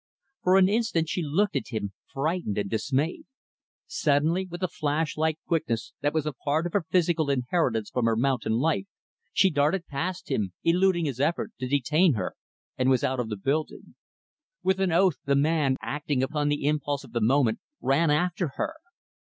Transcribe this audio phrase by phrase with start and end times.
[0.41, 3.25] For an instant, she looked at him frightened and dismayed.
[3.85, 8.05] Suddenly, with the flash like quickness that was a part of her physical inheritance from
[8.05, 8.87] her mountain life,
[9.31, 12.33] she darted past him; eluding his effort to detain her
[12.79, 13.93] and was out of the building.
[14.63, 18.77] With an oath, the man, acting upon the impulse of the moment, ran after her.